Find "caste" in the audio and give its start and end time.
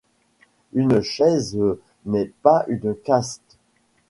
2.95-3.59